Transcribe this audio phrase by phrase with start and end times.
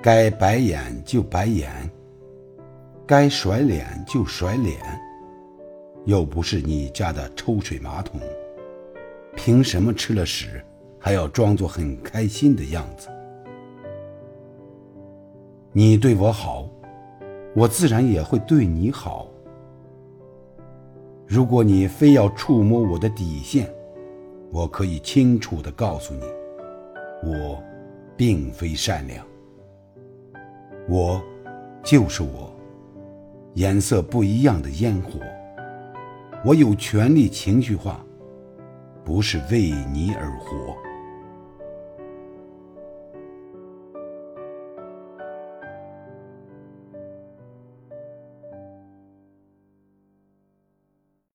[0.00, 1.68] 该白眼就白眼，
[3.04, 4.78] 该甩脸就甩脸，
[6.04, 8.20] 又不是你家的抽水马桶，
[9.34, 10.64] 凭什么吃了屎
[11.00, 13.08] 还要装作很开心的样子？
[15.72, 16.68] 你对我好，
[17.56, 19.26] 我自然也会对你好。
[21.26, 23.68] 如果你非要触摸我的底线，
[24.52, 26.22] 我可以清楚地告诉你，
[27.24, 27.60] 我
[28.16, 29.26] 并非善良。
[30.88, 31.22] 我
[31.84, 32.50] 就是我，
[33.52, 35.20] 颜色不一样的烟火。
[36.42, 38.02] 我有权利情绪化，
[39.04, 40.74] 不是为你而活。